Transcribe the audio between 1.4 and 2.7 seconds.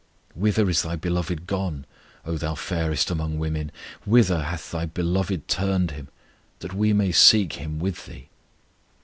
gone, O thou